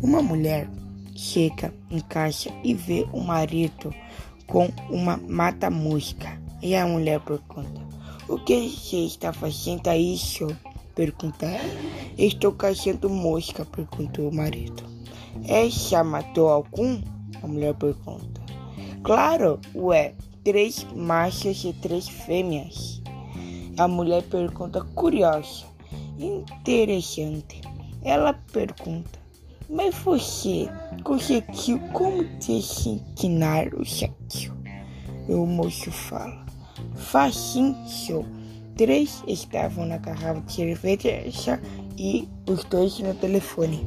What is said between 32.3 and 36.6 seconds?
designar o sexo? O moço fala,